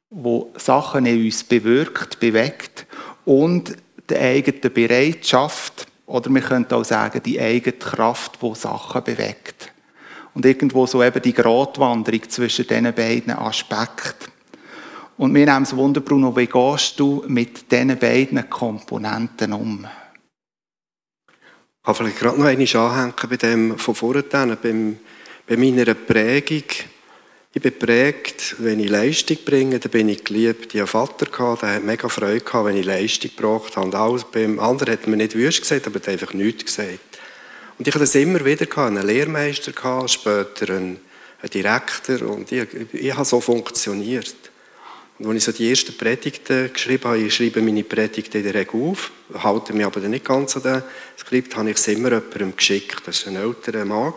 [0.08, 2.86] wo Sachen in uns bewirkt, bewegt
[3.24, 3.76] und
[4.08, 9.72] die eigene Bereitschaft, oder wir könnten auch sagen, die eigene Kraft, die Sachen bewegt.
[10.34, 14.30] Und irgendwo so eben die Gratwanderung zwischen diesen beiden Aspekten.
[15.16, 19.86] Und mir nimmt es Wunder, Bruno, wie gehst du mit diesen beiden Komponenten um?
[21.28, 24.24] Ich kann vielleicht gerade noch einmal anhängen bei dem von vorhin,
[25.46, 26.64] bei meiner Prägung
[27.52, 30.72] ich bin geprägt, wenn ich Leistung bringe, dann bin ich geliebt.
[30.72, 33.86] Ich hatte einen Vater, der hat mega Freude gehabt, wenn ich Leistung gebracht habe.
[33.86, 37.18] Und alles, beim anderen hat man nicht wüst gesagt, aber hat einfach nichts gesagt.
[37.76, 41.00] Und ich hatte das immer wieder gehabt, einen Lehrmeister gehabt, später einen,
[41.42, 44.36] einen Direktor und ich, ich habe so funktioniert.
[45.18, 48.54] Und als ich so die ersten Predigten geschrieben habe, ich schreibe meine Predigten in der
[48.54, 50.84] Regel auf, halte mich aber nicht ganz an das
[51.18, 53.02] Skript, habe ich es immer jemandem geschickt.
[53.06, 54.14] Das war ein älterer Mann.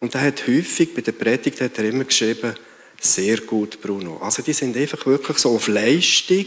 [0.00, 2.54] Und er hat häufig, bei der Predigt hat er immer geschrieben,
[3.00, 4.18] sehr gut, Bruno.
[4.18, 6.46] Also die sind einfach wirklich so auf Leistung,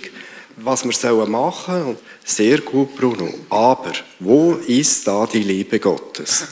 [0.57, 1.87] was wir machen sollen.
[1.87, 3.33] Und sehr gut, Bruno.
[3.49, 6.47] Aber wo ist da die Liebe Gottes?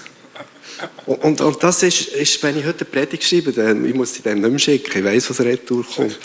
[1.06, 4.14] Und, und, und, das ist, ist, wenn ich heute eine Predigt schreibe, dann, ich muss
[4.14, 6.20] sie dem nicht mehr schicken, ich weiss, was retour kommt.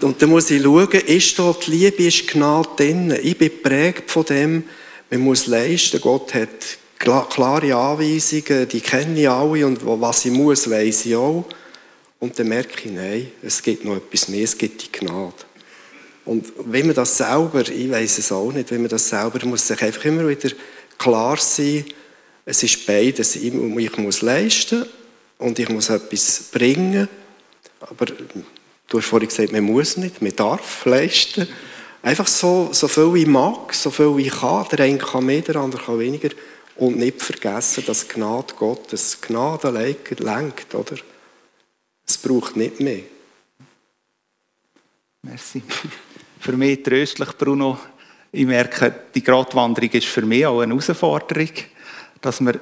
[0.00, 3.18] Und dann muss ich schauen, ist da die Liebe, ist Gnade drin?
[3.22, 4.64] Ich bin geprägt von dem,
[5.10, 6.00] man muss leisten.
[6.00, 11.44] Gott hat klare Anweisungen, die kenne ich alle und was ich muss, weiß ich auch.
[12.18, 15.34] Und dann merke ich, nein, es gibt noch etwas mehr, es gibt die Gnade.
[16.24, 19.66] Und wenn man das selber, ich weiß es auch nicht, wenn man das selber, muss
[19.66, 20.50] sich einfach immer wieder
[20.96, 21.84] klar sein,
[22.46, 23.36] es ist beides.
[23.36, 24.86] Ich muss leisten
[25.38, 27.08] und ich muss etwas bringen.
[27.80, 31.48] Aber du hast vorhin gesagt, man muss nicht, man darf leisten.
[32.02, 34.66] Einfach so, so viel ich mag, so viel ich kann.
[34.70, 36.30] Der eine kann mehr, der andere kann weniger.
[36.76, 40.96] Und nicht vergessen, dass Gnade Gottes, Gnade lenkt, oder?
[42.06, 43.04] Es braucht nicht mehr.
[45.22, 45.62] Merci.
[46.40, 47.78] Für mich tröstlich, Bruno.
[48.32, 51.50] Ich merke, die Gratwanderung ist für mich auch eine Herausforderung
[52.24, 52.58] dass wir,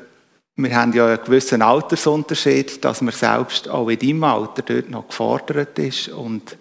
[0.56, 5.08] wir haben ja einen gewissen Altersunterschied, dass man selbst auch in deinem Alter dort noch
[5.08, 6.56] gefordert ist und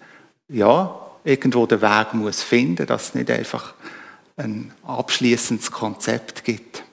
[0.48, 3.74] ja, irgendwo den Weg muss finden, dass es nicht einfach
[4.36, 6.84] ein abschließendes Konzept gibt.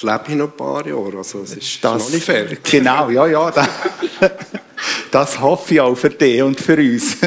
[0.00, 2.60] Ich lebe ich noch ein paar Jahre, also es ist das, noch nicht fertig.
[2.64, 3.68] Genau, ja, ja, das,
[5.10, 7.18] das hoffe ich auch für dich und für uns.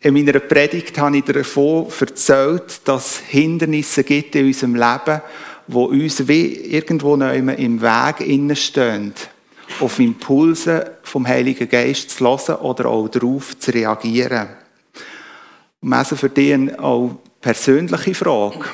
[0.00, 5.22] In meiner Predigt habe ich davon erzählt, dass es Hindernisse gibt in unserem Leben,
[5.68, 9.14] wo uns wie irgendwo im Weg stehen,
[9.78, 14.48] auf Impulse vom Heiligen Geist zu hören oder auch darauf zu reagieren.
[15.82, 18.64] Und also für dich eine auch persönliche Frage.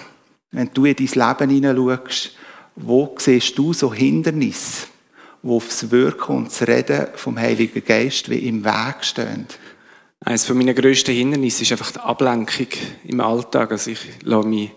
[0.54, 2.36] Wenn du in dein Leben hineinschaust,
[2.76, 4.86] wo siehst du so Hindernisse,
[5.42, 9.46] wo aufs Wirken und das Reden vom Heiligen Geist wie im Weg stehen?
[10.20, 12.68] Eines meiner grössten Hindernisse ist einfach die Ablenkung
[13.04, 13.72] im Alltag.
[13.72, 14.70] Also ich lasse mich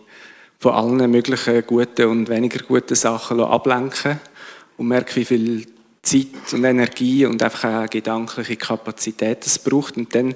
[0.58, 4.20] von allen möglichen guten und weniger guten Sachen ablenken
[4.78, 5.66] und merke, wie viel
[6.02, 9.96] Zeit und Energie und einfach auch gedankliche Kapazität es braucht.
[9.96, 10.34] Und dann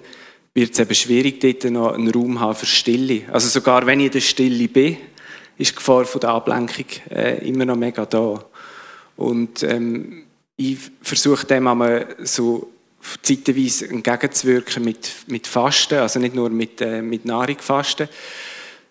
[0.54, 3.24] wird es eben schwierig, dort noch einen Raum haben für Stille.
[3.32, 4.98] Also sogar wenn ich in der Stille bin,
[5.62, 8.44] ist die Gefahr von der Ablenkung äh, immer noch mega da.
[9.18, 10.24] Und ähm,
[10.56, 12.72] ich versuche dem einmal so
[13.22, 18.08] zeitweise entgegenzuwirken mit, mit Fasten, also nicht nur mit, äh, mit Nahrung fasten,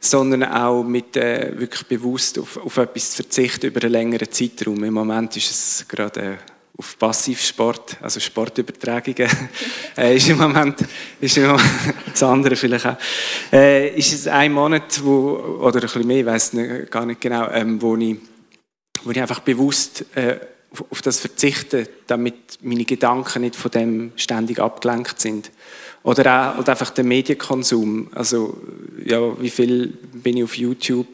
[0.01, 4.83] sondern auch mit äh, wirklich bewusst auf, auf etwas zu verzichten über einen längeren Zeitraum.
[4.83, 6.37] Im Moment ist es gerade äh,
[6.81, 9.29] auf Passivsport, also Sportübertragungen,
[9.99, 10.83] äh, ist im Moment,
[11.21, 11.63] ist im Moment
[12.11, 12.97] das andere vielleicht auch,
[13.53, 16.53] äh, ist es ein Monat, wo, oder ein bisschen mehr, ich weiß
[16.89, 18.17] gar nicht genau, ähm, wo, ich,
[19.03, 20.39] wo ich einfach bewusst äh,
[20.89, 25.51] auf das verzichten, damit meine Gedanken nicht von dem ständig abgelenkt sind.
[26.03, 28.09] Oder auch oder einfach der Medienkonsum.
[28.15, 28.57] Also,
[29.05, 31.09] ja, wie viel bin ich auf YouTube?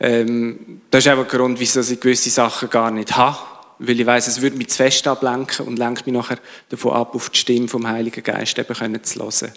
[0.00, 3.57] Ähm, das ist auch ein Grund, wieso ich gewisse Sachen gar nicht habe.
[3.78, 6.38] Weil ich weiß, es würde mich zu fest ablenken und lenkt mich nachher
[6.68, 9.52] davon ab, auf die Stimme vom Heiligen Geist eben können zu hören.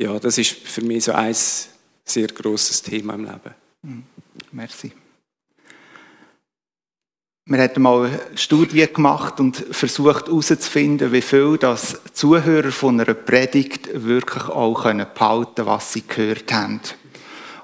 [0.00, 1.34] Ja, das ist für mich so ein
[2.04, 3.54] sehr grosses Thema im Leben.
[3.82, 4.04] Mhm.
[4.52, 4.92] Merci.
[7.50, 13.14] Wir haben mal eine Studie gemacht und versucht herauszufinden, wie viel das Zuhörer von einer
[13.14, 16.80] Predigt wirklich auch behalten können, was sie gehört haben.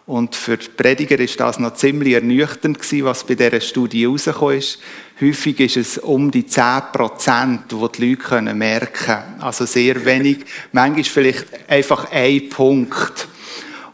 [0.06, 4.78] Und für die Prediger ist das noch ziemlich ernüchternd was bei dieser Studie herausgekommen ist.
[5.20, 10.44] Häufig ist es um die 10 Prozent, die die Leute können merken Also sehr wenig.
[10.72, 13.28] Manchmal vielleicht einfach ein Punkt.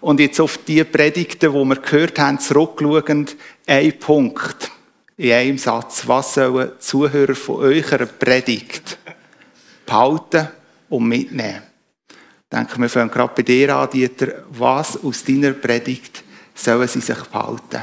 [0.00, 4.70] Und jetzt auf die Predigten, die wir gehört haben, zurückschauend, ein Punkt
[5.16, 8.98] in einem Satz, was sollen Zuhörer von eurer Predigt
[9.84, 10.48] behalten
[10.88, 11.69] und mitnehmen?
[12.52, 17.22] Denken wir fangen gerade bei dir an, Dieter, was aus deiner Predigt sollen sie sich
[17.24, 17.82] behalten?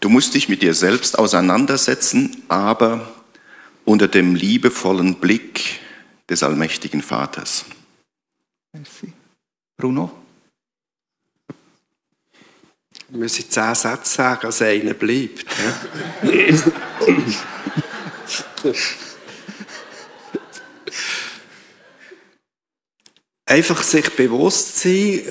[0.00, 3.12] Du musst dich mit dir selbst auseinandersetzen, aber
[3.84, 5.80] unter dem liebevollen Blick
[6.28, 7.64] des allmächtigen Vaters.
[8.72, 9.12] Merci.
[9.76, 10.10] Bruno?
[13.08, 15.46] Wir müssen zehn Sätze sagen, als einer bleibt.
[23.56, 25.22] Einfach sich bewusst sein,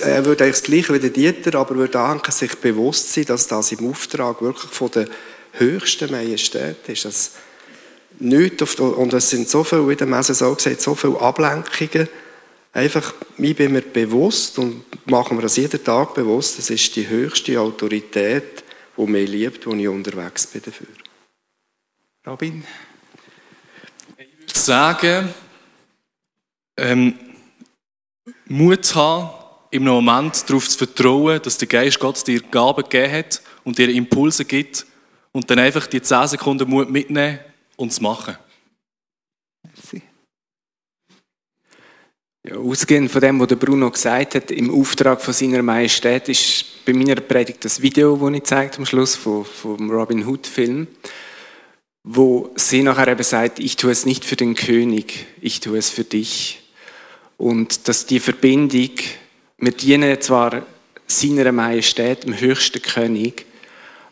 [0.00, 3.46] er würde eigentlich das Gleiche wie der Dieter, aber würde danken, sich bewusst sein, dass
[3.46, 5.06] das im Auftrag wirklich von der
[5.52, 7.04] höchsten Majestät ist.
[7.04, 7.32] Dass
[8.20, 12.08] nichts auf, und es sind so viele, wie der Messe so gesagt, so viele Ablenkungen.
[12.72, 17.06] Einfach, ich bin mir bewusst und machen wir das jeden Tag bewusst, das ist die
[17.06, 18.64] höchste Autorität,
[18.96, 20.86] die mich liebt, wo ich unterwegs bin dafür.
[22.26, 22.64] Robin?
[24.16, 25.34] Ich würde sagen,
[26.78, 27.18] ähm,
[28.46, 29.30] Mut haben,
[29.70, 33.88] im Moment darauf zu vertrauen, dass der Geist Gott dir Gaben gegeben hat und dir
[33.88, 34.86] Impulse gibt
[35.32, 37.40] und dann einfach die 10 Sekunden Mut mitnehmen
[37.76, 38.36] und es machen.
[42.46, 46.84] Ja, ausgehend von dem, was der Bruno gesagt hat, im Auftrag von seiner Majestät, ist
[46.84, 50.86] bei meiner Predigt das Video, das ich zeigt am Schluss vom, vom Robin Hood Film,
[52.02, 55.88] wo sie nachher eben sagt, ich tue es nicht für den König, ich tue es
[55.88, 56.63] für dich.
[57.44, 58.92] Und dass die Verbindung,
[59.58, 60.64] wir dienen zwar
[61.06, 63.44] seiner Majestät, dem höchsten König,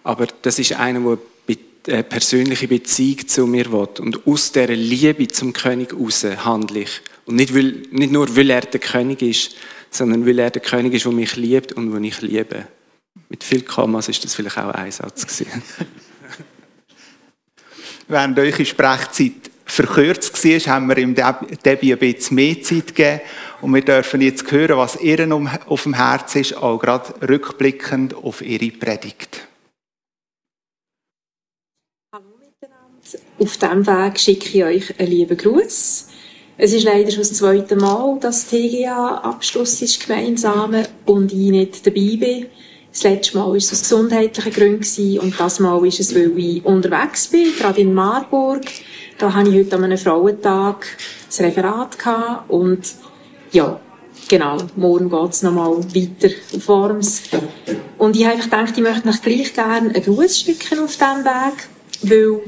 [0.04, 1.16] aber das ist einer,
[1.48, 3.88] der eine persönliche Beziehung zu mir will.
[4.00, 7.00] Und aus dieser Liebe zum König heraus handle ich.
[7.24, 9.56] Und nicht, weil, nicht nur, weil er der König ist,
[9.90, 12.68] sondern weil er der König ist, der mich liebt und den ich liebe.
[13.30, 15.42] Mit viel Kommas ist das vielleicht auch ein Satz.
[18.08, 23.20] Während eure Sprechzeit verkürzt war, haben wir ihm Debbie ein bisschen mehr Zeit gegeben.
[23.62, 25.26] Und wir dürfen jetzt hören, was ihr
[25.66, 29.48] auf dem Herzen ist, auch gerade rückblickend auf ihre Predigt.
[32.12, 32.98] Hallo miteinander.
[33.38, 36.08] Auf diesem Weg schicke ich euch einen lieben Gruß.
[36.58, 42.16] Es ist leider schon das zweite Mal, dass TGA-Abschluss ist gemeinsam und ich nicht dabei
[42.18, 42.46] bin.
[42.92, 46.62] Das letzte Mal war es aus gesundheitlichen Gründen und das Mal ist es, weil ich
[46.62, 48.66] unterwegs bin, gerade in Marburg.
[49.22, 50.84] Da habe ich heute an einem Frauentag
[51.38, 52.80] ein Referat gehabt und
[53.52, 53.78] ja,
[54.28, 57.22] genau, morgen geht es nochmal weiter auf Worms.
[57.98, 61.68] Und ich habe gedacht, ich möchte euch gleich gerne ein Gruß schicken auf diesem Weg,
[62.02, 62.40] weil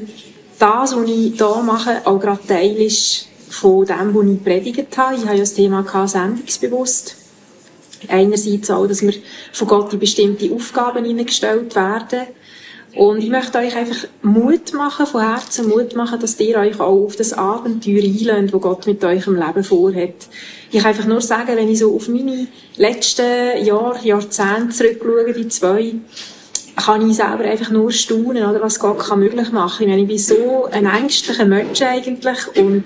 [0.58, 5.14] das, was ich hier mache, auch gerade Teil ist von dem, was ich predigt habe.
[5.14, 7.14] Ich habe ja das Thema gehabt, sendungsbewusst.
[8.08, 9.14] Einerseits auch, dass wir
[9.52, 12.26] von Gott in bestimmte Aufgaben hineingestellt werden.
[12.96, 17.04] Und ich möchte euch einfach Mut machen, von Herzen Mut machen, dass ihr euch auch
[17.04, 20.28] auf das Abenteuer einlöhnt, das Gott mit euch im Leben vorhat.
[20.70, 25.48] Ich kann einfach nur sagen, wenn ich so auf meine letzten Jahre, Jahrzehnte zurückschaue, die
[25.48, 25.94] zwei,
[26.76, 29.82] kann ich selber einfach nur staunen, oder, was Gott kann möglich machen.
[29.82, 32.84] Ich, meine, ich bin so ein ängstlicher Mensch eigentlich und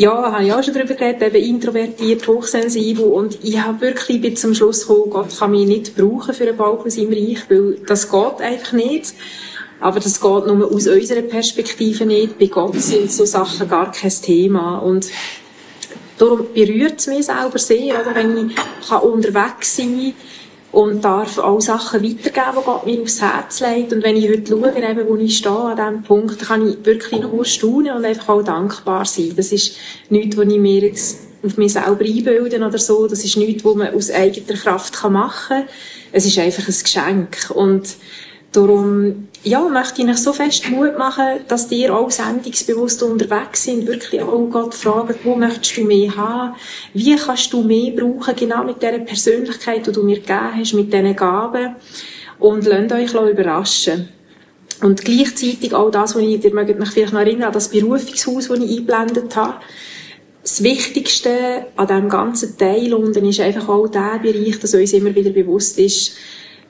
[0.00, 4.40] ja, habe ich auch schon darüber geredet, eben introvertiert, hochsensibel und ich habe wirklich bis
[4.40, 7.76] zum Schluss gekommen, Gott kann mich nicht brauchen für einen Bau von seinem Reich, weil
[7.86, 9.12] das geht einfach nicht.
[9.78, 12.38] Aber das geht nur aus unserer Perspektive nicht.
[12.38, 15.06] Bei Gott sind so Sachen gar kein Thema und
[16.16, 20.14] darum berührt es mich selber sehr, oder, wenn ich unterwegs sein kann
[20.72, 23.92] und darf auch Sachen weitergeben, die Gott mir aufs Herz legt.
[23.92, 27.20] Und wenn ich heute schaue, eben, wo ich stehe, an diesem Punkt, kann ich wirklich
[27.20, 29.32] nur staunen und einfach auch dankbar sein.
[29.36, 29.76] Das ist
[30.10, 33.08] nichts, was ich mir jetzt auf mich selber einbilden oder so.
[33.08, 35.68] Das ist nichts, was man aus eigener Kraft machen kann.
[36.12, 37.50] Es ist einfach ein Geschenk.
[37.54, 37.96] Und
[38.52, 43.86] darum ja, möchte ich euch so fest Mut machen, dass ihr auch sendungsbewusst unterwegs sind,
[43.86, 46.54] wirklich auch Gott fragen, wo möchtest du mehr haben?
[46.92, 50.92] Wie kannst du mehr brauchen, genau mit dieser Persönlichkeit, die du mir gegeben hast, mit
[50.92, 51.76] diesen Gaben?
[52.38, 54.08] Und lasst euch überraschen.
[54.82, 58.48] Und gleichzeitig auch das, was ich, ihr mögt mich vielleicht noch erinnern, an das Berufungshaus,
[58.48, 59.54] das ich eingeblendet habe.
[60.42, 65.14] Das Wichtigste an diesem ganzen Teil unten ist einfach auch der Bereich, dass uns immer
[65.14, 66.12] wieder bewusst ist,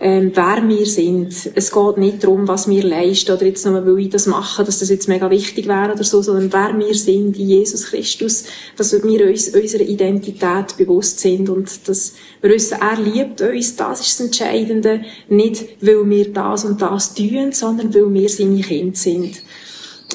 [0.03, 1.51] ähm, wer wir sind.
[1.55, 4.79] Es geht nicht darum, was wir leisten oder jetzt nur, weil ich das mache, dass
[4.79, 8.45] das jetzt mega wichtig wäre oder so, sondern wer wir sind in Jesus Christus,
[8.79, 14.01] dass wir uns unserer Identität bewusst sind und dass wir wissen, er liebt uns, das
[14.01, 18.97] ist das Entscheidende, nicht weil wir das und das tun, sondern weil wir seine Kinder
[18.97, 19.43] sind.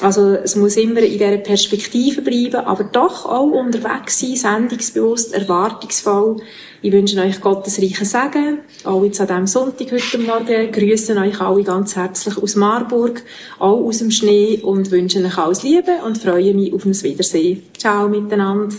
[0.02, 6.36] Also es muss immer in dieser Perspektive bleiben, aber doch auch unterwegs sein, sendungsbewusst, erwartungsvoll.
[6.82, 10.70] Ich wünsche euch Gottes reichen Segen, auch jetzt an diesem Sonntag heute Morgen.
[10.70, 13.22] Grüße euch alle ganz herzlich aus Marburg,
[13.58, 17.62] auch aus dem Schnee und wünsche euch alles Liebe und freue mich auf ein Wiedersehen.
[17.78, 18.76] Ciao miteinander.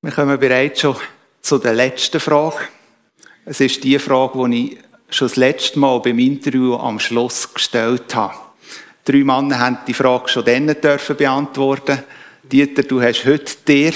[0.00, 0.96] Wir kommen bereits schon
[1.42, 2.58] zu der letzten Frage.
[3.44, 8.14] Es ist die Frage, die ich schon das letzte Mal beim Interview am Schluss gestellt
[8.14, 8.34] habe.
[9.04, 12.02] Drei Männer haben die Frage schon dann dürfen beantworten.
[12.42, 13.92] Dieter, du hast heute dir,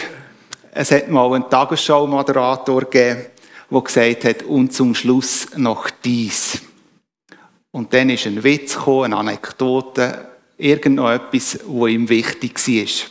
[0.73, 3.27] es hat mal einen Tagesschau-Moderator gegeben,
[3.71, 6.63] der gesagt hat, und zum Schluss noch dies.
[7.71, 13.09] Und dann ist ein Witz gekommen, eine Anekdote, irgendetwas, was ihm wichtig war.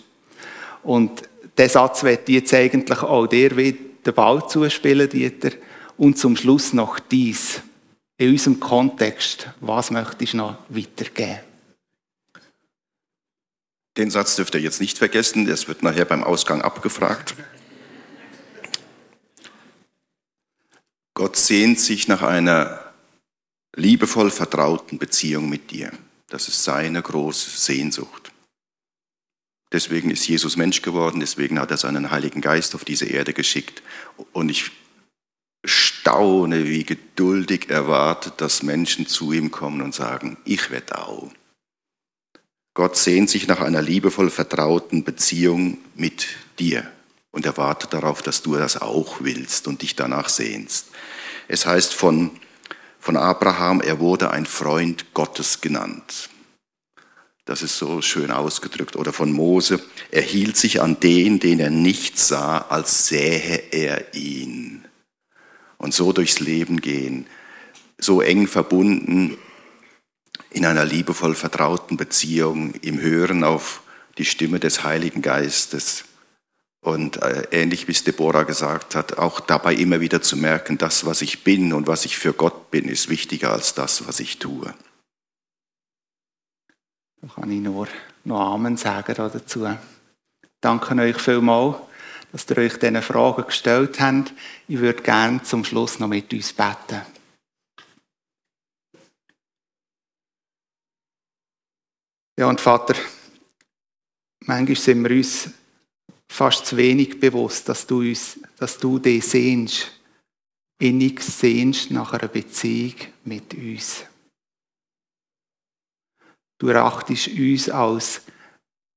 [0.84, 1.22] Und
[1.58, 5.52] diesen Satz wird jetzt eigentlich auch dir den Ball zuspielen, Dieter.
[5.98, 7.62] Und zum Schluss noch dies
[8.22, 11.40] in unserem Kontext, was möchtest du noch weitergeben?
[13.98, 17.34] Den Satz dürft ihr jetzt nicht vergessen, das wird nachher beim Ausgang abgefragt.
[21.16, 22.94] Gott sehnt sich nach einer
[23.76, 25.92] liebevoll vertrauten Beziehung mit dir.
[26.28, 28.32] Das ist seine große Sehnsucht.
[29.72, 33.82] Deswegen ist Jesus Mensch geworden, deswegen hat er seinen Heiligen Geist auf diese Erde geschickt.
[34.32, 34.72] Und ich
[35.64, 41.32] staune, wie geduldig er wartet, dass Menschen zu ihm kommen und sagen, ich werde auch.
[42.74, 46.90] Gott sehnt sich nach einer liebevoll vertrauten Beziehung mit dir
[47.32, 50.88] und er wartet darauf, dass du das auch willst und dich danach sehnst.
[51.48, 52.32] Es heißt von,
[53.00, 56.30] von Abraham, er wurde ein Freund Gottes genannt.
[57.46, 58.96] Das ist so schön ausgedrückt.
[58.96, 59.82] Oder von Mose,
[60.12, 64.81] er hielt sich an den, den er nicht sah, als sähe er ihn.
[65.82, 67.26] Und so durchs Leben gehen,
[67.98, 69.36] so eng verbunden
[70.52, 73.82] in einer liebevoll vertrauten Beziehung, im Hören auf
[74.20, 76.06] die Stimme des Heiligen Geistes.
[76.82, 81.04] Und äh, ähnlich wie es Deborah gesagt hat, auch dabei immer wieder zu merken, das,
[81.08, 84.38] was ich bin und was ich für Gott bin, ist wichtiger als das, was ich
[84.38, 84.72] tue.
[87.22, 87.88] Da kann ich nur
[88.24, 89.68] noch Amen sagen dazu.
[90.60, 91.78] Danke euch vielmals,
[92.32, 94.34] dass ihr euch diese Fragen gestellt habt.
[94.68, 97.02] Ich würde gerne zum Schluss noch mit uns beten.
[102.40, 102.96] Ja, und Vater,
[104.40, 105.50] manchmal sind wir uns
[106.32, 109.92] fast zu wenig bewusst, dass du, uns, dass du dich sehnst,
[110.80, 114.06] innig sehnst nach einer Beziehung mit uns.
[116.58, 118.22] Du erachtest uns als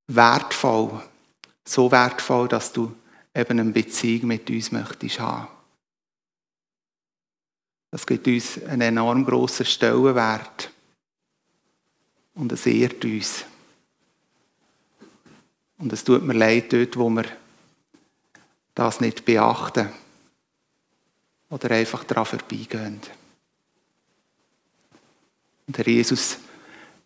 [0.06, 1.02] wertvoll,
[1.66, 2.94] so wertvoll, dass du
[3.34, 5.48] eben eine Beziehung mit uns möchtest haben.
[7.90, 10.70] Das gibt uns einen enorm grossen Stellenwert.
[12.34, 13.44] Und es ehrt uns.
[15.78, 17.24] Und es tut mir leid dort, wo wir
[18.74, 19.90] das nicht beachten
[21.50, 23.00] oder einfach daran vorbeigehen.
[25.66, 26.38] Und Herr Jesus,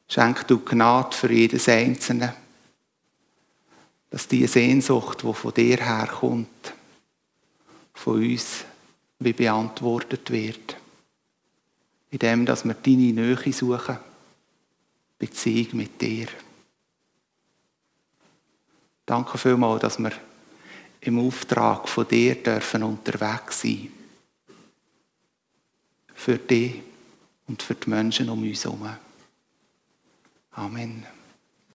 [0.09, 2.35] schenk du Gnade für jedes Einzelne,
[4.11, 6.75] dass die Sehnsucht, die von dir herkommt,
[7.95, 8.65] von uns
[9.19, 10.77] wie beantwortet wird.
[12.11, 13.99] Indem, dass wir deine Nähe suchen
[15.19, 16.29] Beziehung mit dir.
[19.05, 20.13] Danke vielmals, dass wir
[21.01, 23.93] im Auftrag von dir dürfen unterwegs sein.
[26.15, 26.83] Für dich
[27.47, 28.89] und für die Menschen um uns herum.
[30.53, 31.18] Amen.